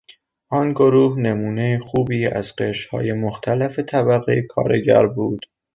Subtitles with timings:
[0.51, 5.45] آن گروه نمونهی خوبی از قشرهای مختلف طبقهی کارگر بود.